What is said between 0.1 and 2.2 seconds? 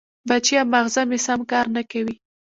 بچیه! ماغزه مې سم کار نه کوي.